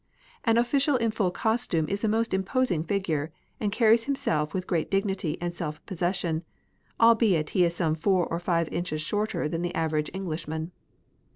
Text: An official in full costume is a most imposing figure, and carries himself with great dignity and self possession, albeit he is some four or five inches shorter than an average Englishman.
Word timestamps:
An 0.43 0.57
official 0.57 0.95
in 0.95 1.11
full 1.11 1.29
costume 1.29 1.87
is 1.87 2.03
a 2.03 2.07
most 2.07 2.33
imposing 2.33 2.83
figure, 2.83 3.31
and 3.59 3.71
carries 3.71 4.05
himself 4.05 4.51
with 4.51 4.65
great 4.65 4.89
dignity 4.89 5.37
and 5.39 5.53
self 5.53 5.85
possession, 5.85 6.43
albeit 6.99 7.51
he 7.51 7.63
is 7.63 7.75
some 7.75 7.93
four 7.93 8.25
or 8.25 8.39
five 8.39 8.67
inches 8.69 9.03
shorter 9.03 9.47
than 9.47 9.63
an 9.63 9.71
average 9.75 10.09
Englishman. 10.11 10.71